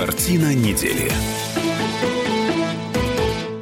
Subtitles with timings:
[0.00, 1.12] Картина недели.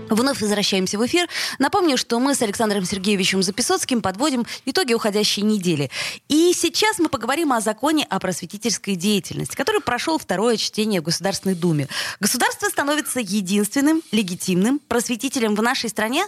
[0.09, 1.29] Вновь возвращаемся в эфир.
[1.59, 5.91] Напомню, что мы с Александром Сергеевичем Записоцким подводим итоги уходящей недели.
[6.29, 11.57] И сейчас мы поговорим о законе о просветительской деятельности, который прошел второе чтение в Государственной
[11.57, 11.89] Думе.
[12.21, 16.25] Государство становится единственным легитимным просветителем в нашей стране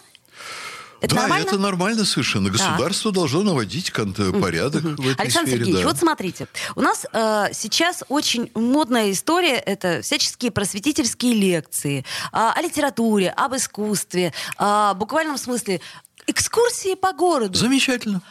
[1.01, 1.47] это да, нормально?
[1.47, 2.51] это нормально совершенно.
[2.51, 3.21] Государство да.
[3.21, 4.97] должно наводить порядок mm-hmm.
[4.97, 5.65] в этой Александр сфере.
[5.65, 5.89] Сергеевич, да.
[5.89, 6.49] вот смотрите.
[6.77, 9.57] У нас э, сейчас очень модная история.
[9.57, 12.03] Это всяческие просветительские лекции э,
[12.33, 14.33] о литературе, об искусстве.
[14.59, 15.81] Э, в буквальном смысле
[16.27, 17.59] экскурсии по городу.
[17.59, 18.23] Замечательно.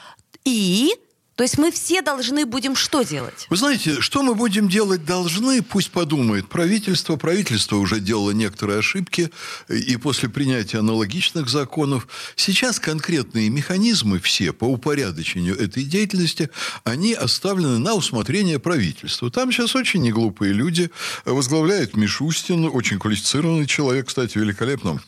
[0.46, 0.96] И
[1.40, 3.48] то есть мы все должны будем что делать?
[3.50, 7.16] Вы знаете, что мы будем делать должны, пусть подумает правительство.
[7.16, 9.32] Правительство уже делало некоторые ошибки,
[9.70, 12.10] и после принятия аналогичных законов.
[12.36, 16.50] Сейчас конкретные механизмы все по упорядочению этой деятельности,
[16.84, 19.32] они оставлены на усмотрение правительства.
[19.32, 20.92] Там сейчас очень неглупые люди.
[21.24, 25.00] Возглавляет Мишустин, очень квалифицированный человек, кстати, великолепно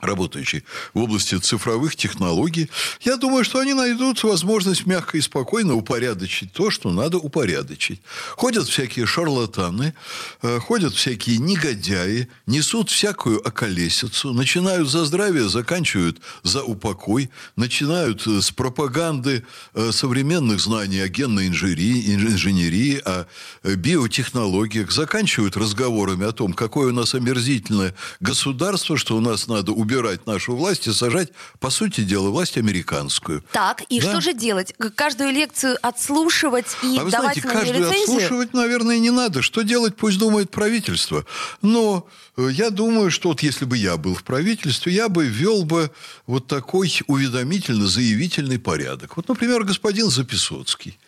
[0.00, 2.70] работающий в области цифровых технологий,
[3.02, 8.00] я думаю, что они найдут возможность мягко и спокойно упорядочить то, что надо упорядочить.
[8.36, 9.94] Ходят всякие шарлатаны,
[10.42, 18.40] э, ходят всякие негодяи, несут всякую околесицу, начинают за здравие, заканчивают за упокой, начинают э,
[18.40, 23.26] с пропаганды э, современных знаний о генной инженерии, инженерии о
[23.64, 29.87] биотехнологиях, заканчивают разговорами о том, какое у нас омерзительное государство, что у нас надо убивать
[29.88, 33.42] убирать нашу власть и сажать, по сути дела, власть американскую.
[33.52, 34.10] Так, и да?
[34.10, 34.74] что же делать?
[34.94, 38.16] Каждую лекцию отслушивать и а вы давать знаете, каждую рецензию?
[38.16, 39.40] отслушивать, наверное, не надо.
[39.40, 41.24] Что делать, пусть думает правительство.
[41.62, 45.64] Но э, я думаю, что вот если бы я был в правительстве, я бы ввел
[45.64, 45.90] бы
[46.26, 49.16] вот такой уведомительно-заявительный порядок.
[49.16, 50.98] Вот, например, господин Записоцкий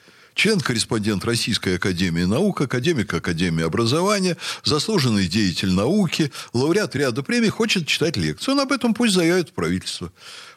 [0.41, 8.17] член-корреспондент Российской Академии Наук, академик Академии Образования, заслуженный деятель науки, лауреат ряда премий, хочет читать
[8.17, 8.55] лекцию.
[8.55, 10.11] Он об этом пусть заявит в правительство.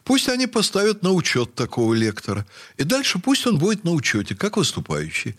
[0.04, 2.46] Пусть они поставят на учет такого лектора.
[2.78, 5.36] И дальше пусть он будет на учете, как выступающий.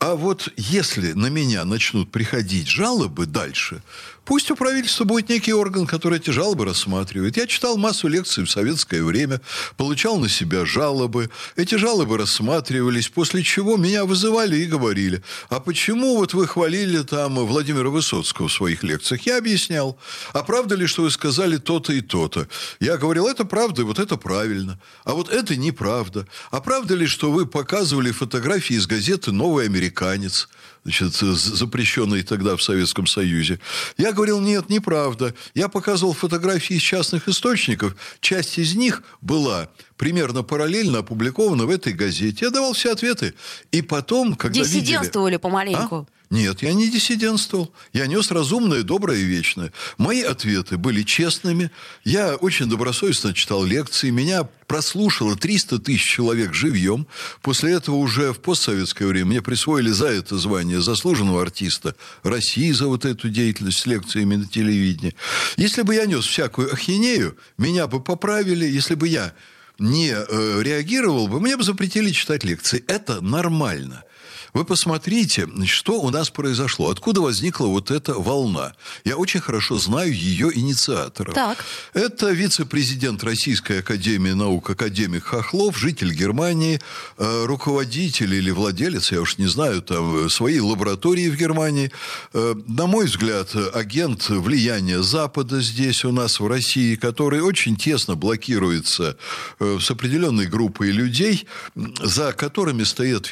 [0.00, 3.82] А вот если на меня начнут приходить жалобы дальше,
[4.24, 7.36] пусть у правительства будет некий орган, который эти жалобы рассматривает.
[7.36, 9.40] Я читал массу лекций в советское время,
[9.76, 11.30] получал на себя жалобы.
[11.54, 17.36] Эти жалобы рассматривались, после чего меня вызывали и говорили, а почему вот вы хвалили там
[17.46, 19.22] Владимира Высоцкого в своих лекциях?
[19.22, 19.96] Я объяснял.
[20.32, 22.48] А правда ли, что вы сказали то-то и то-то?
[22.80, 26.26] Я говорил, это правда, вот это правильно, а вот это неправда.
[26.50, 30.48] А правда ли, что вы показывали фотографии из газеты «Новый американец»,
[30.84, 33.60] значит, запрещенной тогда в Советском Союзе?
[33.96, 35.34] Я говорил, нет, неправда.
[35.54, 37.94] Я показывал фотографии из частных источников.
[38.20, 42.46] Часть из них была примерно параллельно опубликована в этой газете.
[42.46, 43.34] Я давал все ответы.
[43.72, 45.42] И потом, когда Диссидентствовали видели...
[45.42, 46.08] помаленьку.
[46.10, 46.19] А?
[46.30, 47.74] Нет, я не диссидентствовал.
[47.92, 49.72] Я нес разумное, доброе и вечное.
[49.98, 51.72] Мои ответы были честными.
[52.04, 54.10] Я очень добросовестно читал лекции.
[54.10, 57.08] Меня прослушало 300 тысяч человек живьем.
[57.42, 62.86] После этого уже в постсоветское время мне присвоили за это звание заслуженного артиста России за
[62.86, 65.16] вот эту деятельность с лекциями на телевидении.
[65.56, 68.66] Если бы я нес всякую ахинею, меня бы поправили.
[68.66, 69.34] Если бы я
[69.80, 72.84] не э, реагировал бы, мне бы запретили читать лекции.
[72.86, 74.04] Это нормально.
[74.52, 76.90] Вы посмотрите, что у нас произошло.
[76.90, 78.74] Откуда возникла вот эта волна?
[79.04, 81.34] Я очень хорошо знаю ее инициаторов.
[81.34, 81.64] Так.
[81.94, 86.80] Это вице-президент Российской Академии Наук, академик Хохлов, житель Германии,
[87.18, 91.92] э, руководитель или владелец, я уж не знаю, там, своей лаборатории в Германии.
[92.32, 98.16] Э, на мой взгляд, агент влияния Запада здесь у нас в России, который очень тесно
[98.16, 99.16] блокируется
[99.58, 103.30] э, с определенной группой людей, за которыми стоят,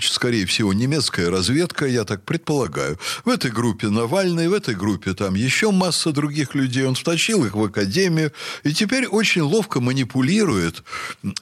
[0.00, 2.98] скорее скорее всего, немецкая разведка, я так предполагаю.
[3.24, 6.84] В этой группе Навальный, в этой группе там еще масса других людей.
[6.84, 8.32] Он втащил их в академию
[8.62, 10.84] и теперь очень ловко манипулирует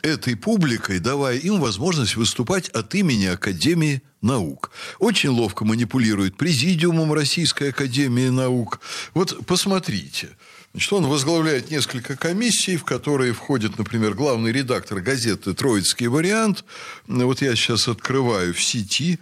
[0.03, 4.71] этой публикой, давая им возможность выступать от имени Академии наук.
[4.99, 8.81] Очень ловко манипулирует президиумом Российской Академии Наук.
[9.15, 10.31] Вот посмотрите.
[10.73, 16.65] Значит, он возглавляет несколько комиссий, в которые входит, например, главный редактор газеты «Троицкий вариант».
[17.07, 19.21] Вот я сейчас открываю в сети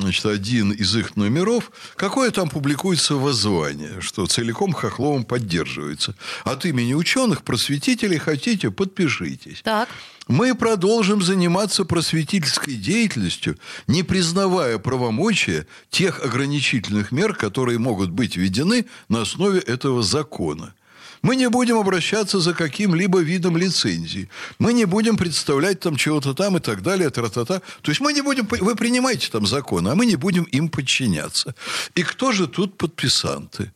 [0.00, 6.14] значит, один из их номеров, какое там публикуется воззвание, что целиком Хохловым поддерживается.
[6.44, 9.60] От имени ученых, просветителей хотите, подпишитесь.
[9.62, 9.88] Так.
[10.28, 13.58] Мы продолжим заниматься просветительской деятельностью,
[13.88, 20.74] не признавая правомочия тех ограничительных мер, которые могут быть введены на основе этого закона.
[21.22, 24.28] Мы не будем обращаться за каким-либо видом лицензии.
[24.58, 27.60] Мы не будем представлять там чего-то там и так далее, тра-та-та.
[27.82, 28.46] То есть мы не будем...
[28.46, 31.54] Вы принимаете там законы, а мы не будем им подчиняться.
[31.94, 33.70] И кто же тут подписанты?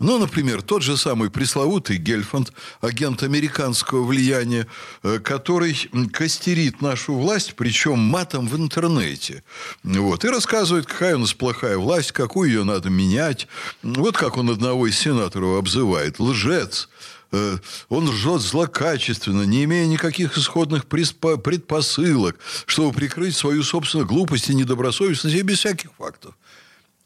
[0.00, 4.66] Ну, например, тот же самый пресловутый Гельфанд, агент американского влияния,
[5.02, 5.74] э, который
[6.12, 9.44] костерит нашу власть, причем матом в интернете.
[9.84, 13.46] Вот, и рассказывает, какая у нас плохая власть, какую ее надо менять.
[13.82, 16.18] Вот как он одного из сенаторов обзывает.
[16.18, 16.88] Лжец
[17.30, 24.54] э, он ржет злокачественно, не имея никаких исходных предпосылок, чтобы прикрыть свою собственную глупость и
[24.54, 26.34] недобросовестность и без всяких фактов.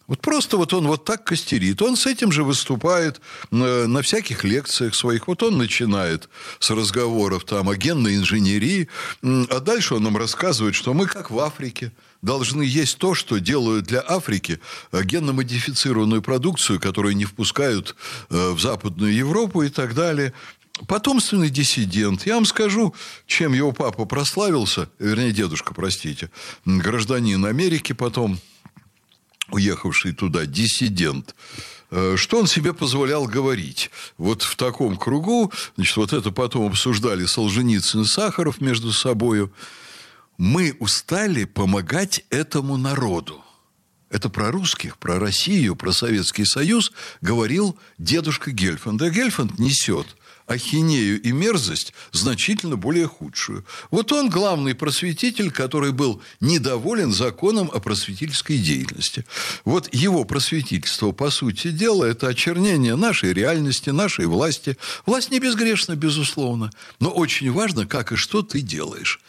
[0.06, 1.82] Вот просто вот он вот так костерит.
[1.82, 3.20] Он с этим же выступает
[3.50, 5.26] на, на всяких лекциях своих.
[5.26, 6.28] Вот он начинает
[6.60, 8.88] с разговоров там о генной инженерии,
[9.22, 11.92] а дальше он нам рассказывает, что мы как в Африке
[12.22, 14.60] должны есть то, что делают для Африки
[14.90, 17.94] э, генно-модифицированную продукцию, которую не впускают
[18.30, 20.32] э, в Западную Европу и так далее.
[20.88, 22.26] Потомственный диссидент.
[22.26, 22.94] Я вам скажу,
[23.26, 26.30] чем его папа прославился, вернее, дедушка, простите,
[26.64, 28.38] гражданин Америки потом,
[29.50, 31.34] уехавший туда диссидент,
[31.90, 33.90] э, что он себе позволял говорить?
[34.18, 39.52] Вот в таком кругу, значит, вот это потом обсуждали Солженицын и Сахаров между собою.
[40.38, 43.42] Мы устали помогать этому народу.
[44.10, 49.02] Это про русских, про Россию, про Советский Союз говорил дедушка Гельфанд.
[49.02, 50.06] А Гельфанд несет–
[50.46, 53.64] ахинею и мерзость значительно более худшую.
[53.90, 59.24] Вот он главный просветитель, который был недоволен законом о просветительской деятельности.
[59.64, 64.76] Вот его просветительство, по сути дела, это очернение нашей реальности, нашей власти.
[65.04, 66.70] Власть не безгрешна, безусловно,
[67.00, 69.20] но очень важно, как и что ты делаешь.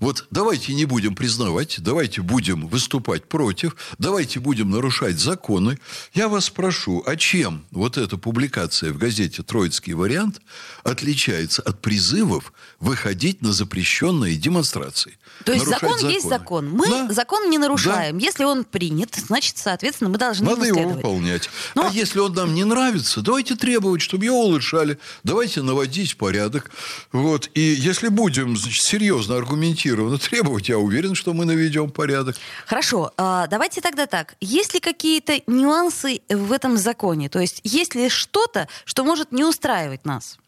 [0.00, 5.78] Вот давайте не будем признавать, давайте будем выступать против, давайте будем нарушать законы.
[6.14, 10.40] Я вас прошу, а чем вот эта публикация в газете «Троицкий вариант»
[10.84, 15.18] отличается от призывов выходить на запрещенные демонстрации?
[15.44, 16.12] То есть закон законы.
[16.12, 16.70] есть закон.
[16.70, 17.12] Мы да.
[17.12, 18.18] закон не нарушаем.
[18.18, 18.24] Да.
[18.24, 21.50] Если он принят, значит, соответственно, мы должны Надо его выполнять.
[21.74, 21.88] Но...
[21.88, 24.98] А если он нам не нравится, давайте требовать, чтобы его улучшали.
[25.24, 26.70] Давайте наводить порядок.
[27.12, 27.50] Вот.
[27.52, 32.36] И если будем значит, серьезно аргументировать аргументированно требовать, я уверен, что мы наведем порядок.
[32.66, 34.36] Хорошо, а, давайте тогда так.
[34.40, 37.28] Есть ли какие-то нюансы в этом законе?
[37.28, 40.38] То есть есть ли что-то, что может не устраивать нас?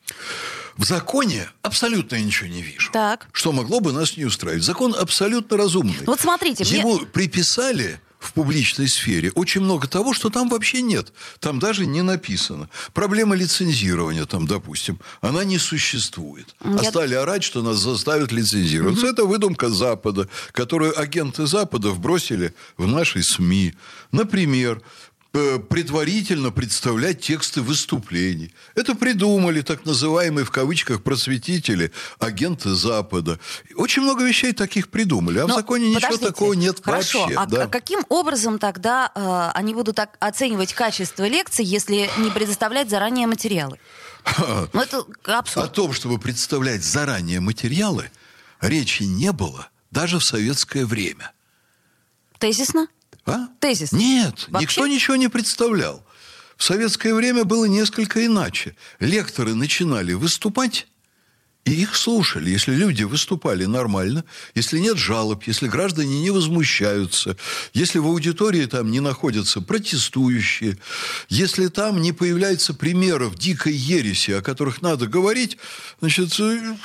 [0.77, 2.91] В законе абсолютно ничего не вижу.
[2.93, 3.29] Так.
[3.33, 4.65] Что могло бы нас не устраивать.
[4.65, 6.05] Закон абсолютно разумный.
[6.06, 6.65] Вот смотрите.
[6.65, 7.06] Ему мне...
[7.06, 11.12] приписали в публичной сфере очень много того, что там вообще нет.
[11.40, 12.69] Там даже не написано.
[12.92, 16.54] Проблема лицензирования там, допустим, она не существует.
[16.64, 16.76] Я...
[16.76, 19.06] А стали орать, что нас заставят лицензироваться.
[19.06, 19.12] Угу.
[19.12, 23.74] Это выдумка Запада, которую агенты Запада вбросили в наши СМИ.
[24.12, 24.80] Например,
[25.32, 28.55] предварительно представлять тексты выступлений.
[28.75, 33.40] Это придумали так называемые в кавычках просветители, агенты Запада.
[33.75, 37.37] Очень много вещей таких придумали, а Но в законе ничего такого нет хорошо, вообще.
[37.37, 37.64] А, да.
[37.64, 43.26] а каким образом тогда э, они будут так оценивать качество лекций, если не предоставлять заранее
[43.26, 43.79] материалы?
[44.73, 45.67] Ну, это абсурд.
[45.67, 48.11] О том, чтобы представлять заранее материалы,
[48.61, 51.32] речи не было даже в советское время.
[52.38, 52.87] Тезисно?
[53.26, 53.48] А?
[53.60, 53.92] Тезис.
[53.92, 54.66] Нет, Вообще?
[54.66, 56.04] никто ничего не представлял.
[56.56, 58.76] В советское время было несколько иначе.
[59.00, 60.86] Лекторы начинали выступать,
[61.64, 62.50] и их слушали.
[62.50, 64.25] Если люди выступали нормально,
[64.55, 67.37] если нет жалоб, если граждане не возмущаются,
[67.73, 70.79] если в аудитории там не находятся протестующие,
[71.29, 75.56] если там не появляется примеров дикой ереси, о которых надо говорить,
[76.01, 76.39] значит,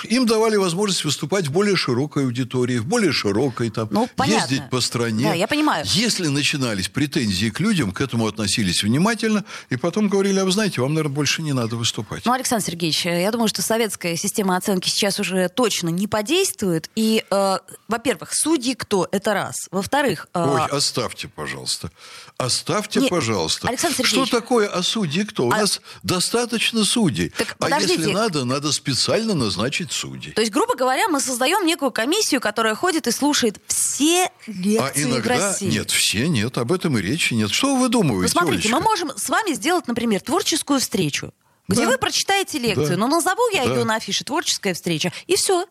[0.03, 4.79] им давали возможность выступать в более широкой аудитории, в более широкой, там, ну, ездить по
[4.79, 5.23] стране.
[5.23, 5.85] Да, я понимаю.
[5.87, 10.81] Если начинались претензии к людям, к этому относились внимательно, и потом говорили, а вы знаете,
[10.81, 12.25] вам, наверное, больше не надо выступать.
[12.25, 16.89] Ну, Александр Сергеевич, я думаю, что советская система оценки сейчас уже точно не подействуют.
[16.95, 17.57] И, э,
[17.87, 19.07] во-первых, судьи кто?
[19.11, 19.67] Это раз.
[19.71, 20.27] Во-вторых...
[20.33, 20.45] Э...
[20.45, 21.89] Ой, оставьте, пожалуйста.
[22.37, 23.07] Оставьте, не...
[23.07, 23.67] пожалуйста.
[23.67, 24.27] Александр Сергеевич...
[24.27, 25.47] Что такое а судьи кто?
[25.47, 25.57] У а...
[25.57, 27.29] нас достаточно судей.
[27.29, 30.33] Так, а если надо, надо специально назначить судей.
[30.33, 35.07] То есть, грубо говоря, мы создаем некую комиссию, которая ходит и слушает все лекции а
[35.07, 35.37] иногда...
[35.37, 35.69] России.
[35.69, 36.57] Нет, все нет.
[36.57, 37.51] Об этом и речи нет.
[37.51, 38.75] Что вы думаете, Ну, смотрите, Олечка?
[38.77, 41.33] мы можем с вами сделать, например, творческую встречу
[41.67, 41.91] где да.
[41.91, 42.89] вы прочитаете лекцию.
[42.89, 42.97] Да.
[42.97, 43.73] Но назову я да.
[43.73, 45.65] ее на афише «Творческая встреча», и все.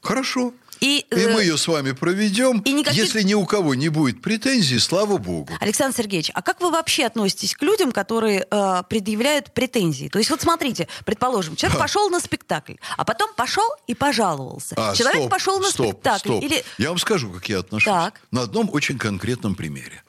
[0.00, 0.52] Хорошо.
[0.82, 2.58] И, и мы э, ее с вами проведем.
[2.62, 3.04] И никаких...
[3.04, 5.52] Если ни у кого не будет претензий, слава богу.
[5.60, 10.08] Александр Сергеевич, а как вы вообще относитесь к людям, которые э, предъявляют претензии?
[10.08, 11.82] То есть вот смотрите, предположим, человек а.
[11.82, 14.74] пошел на спектакль, а потом пошел и пожаловался.
[14.76, 16.28] А, человек стоп, пошел на стоп, спектакль.
[16.30, 16.42] Стоп.
[16.42, 16.64] Или...
[16.78, 17.84] Я вам скажу, как я отношусь.
[17.84, 18.20] Так.
[18.32, 20.02] На одном очень конкретном примере.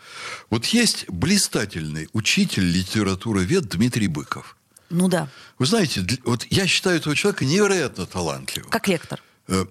[0.49, 4.57] Вот есть блистательный учитель литературовед Дмитрий Быков.
[4.93, 5.27] Ну да.
[5.57, 8.69] Вы знаете, вот я считаю этого человека невероятно талантливым.
[8.69, 9.21] Как лектор.
[9.47, 9.65] Э,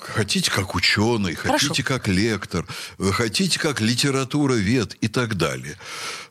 [0.00, 1.66] Хотите как ученый, Хорошо.
[1.68, 2.64] хотите как лектор,
[3.00, 5.76] э, хотите как литературовед и так далее.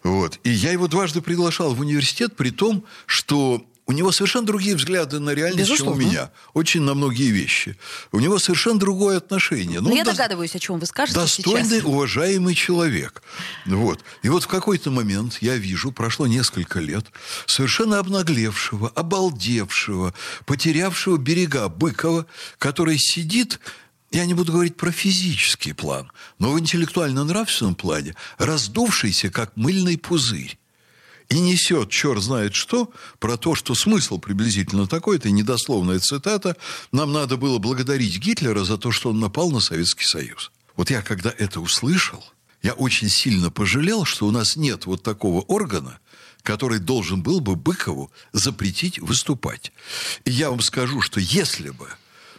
[0.04, 0.40] Вот.
[0.44, 5.20] И я его дважды приглашал в университет, при том, что у него совершенно другие взгляды
[5.20, 6.03] на реальность, чем Безусловно.
[6.06, 6.32] у меня.
[6.53, 7.77] Очень на многие вещи.
[8.12, 9.79] У него совершенно другое отношение.
[9.79, 11.84] Ну, я дос- догадываюсь, о чем вы скажете достойный, сейчас.
[11.86, 13.24] уважаемый человек.
[13.65, 14.01] Вот.
[14.24, 17.06] И вот в какой-то момент я вижу, прошло несколько лет,
[17.46, 20.13] совершенно обнаглевшего, обалдевшего,
[20.46, 22.25] потерявшего берега Быкова,
[22.58, 23.60] который сидит,
[24.12, 30.58] я не буду говорить про физический план, но в интеллектуально-нравственном плане, раздувшийся, как мыльный пузырь.
[31.29, 36.55] И несет черт знает что про то, что смысл приблизительно такой, это недословная цитата,
[36.91, 40.51] нам надо было благодарить Гитлера за то, что он напал на Советский Союз.
[40.77, 42.24] Вот я когда это услышал,
[42.63, 46.00] я очень сильно пожалел, что у нас нет вот такого органа,
[46.43, 49.74] который должен был бы Быкову запретить выступать.
[50.24, 51.89] И я вам скажу, что если бы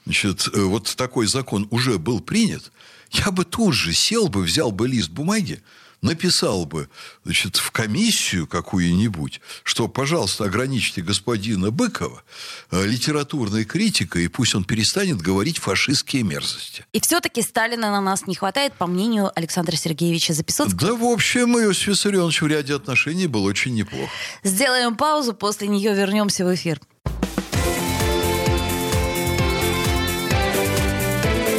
[0.06, 2.72] значит, э, вот такой закон уже был принят,
[3.10, 5.62] я бы тут же сел бы, взял бы лист бумаги,
[6.02, 6.88] написал бы
[7.24, 12.22] значит, в комиссию какую-нибудь, что, пожалуйста, ограничьте господина Быкова
[12.70, 16.84] э, литературной критикой, и пусть он перестанет говорить фашистские мерзости.
[16.92, 20.80] И все-таки Сталина на нас не хватает, по мнению Александра Сергеевича Записоцкого.
[20.80, 24.08] Да, в общем, Иосиф Виссарионович в ряде отношений был очень неплох.
[24.42, 26.80] Сделаем паузу, после нее вернемся в эфир.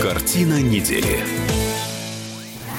[0.02, 1.49] Картина недели.